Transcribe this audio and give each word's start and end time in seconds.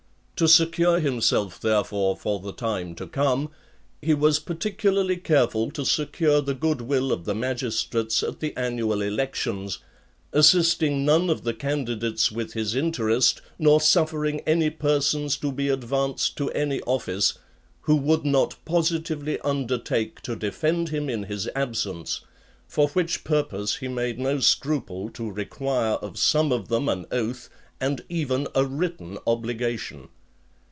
To 0.37 0.47
secure 0.47 0.99
himself, 0.99 1.59
therefore, 1.59 2.17
for 2.17 2.39
the 2.39 2.51
time 2.51 2.95
to 2.95 3.05
come, 3.05 3.51
he 4.01 4.15
was 4.15 4.39
particularly 4.39 5.17
careful 5.17 5.69
to 5.69 5.85
secure 5.85 6.41
the 6.41 6.55
good 6.55 6.81
will 6.81 7.11
of 7.11 7.25
the 7.25 7.35
magistrates 7.35 8.23
at 8.23 8.39
the 8.39 8.57
annual 8.57 9.03
elections, 9.03 9.77
assisting 10.33 11.05
none 11.05 11.29
of 11.29 11.43
the 11.43 11.53
candidates 11.53 12.31
with 12.31 12.53
his 12.53 12.73
interest, 12.73 13.39
nor 13.59 13.79
suffering 13.79 14.41
any 14.47 14.71
persons 14.71 15.37
to 15.37 15.51
be 15.51 15.69
advanced 15.69 16.37
to 16.37 16.49
any 16.53 16.81
office, 16.87 17.37
who 17.81 17.95
would 17.95 18.25
not 18.25 18.55
positively 18.65 19.39
undertake 19.41 20.21
to 20.21 20.35
defend 20.35 20.89
him 20.89 21.07
in 21.07 21.21
his 21.25 21.47
absence 21.55 22.21
for 22.67 22.87
which 22.93 23.23
purpose 23.23 23.75
he 23.75 23.87
made 23.87 24.17
no 24.17 24.39
scruple 24.39 25.07
to 25.11 25.29
require 25.29 25.97
of 26.01 26.17
some 26.17 26.51
of 26.51 26.67
them 26.67 26.89
an 26.89 27.05
oath, 27.11 27.47
and 27.79 28.03
even 28.09 28.47
a 28.55 28.65
written 28.65 29.19
obligation. 29.27 30.07